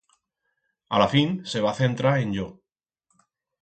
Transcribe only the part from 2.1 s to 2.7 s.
en yo.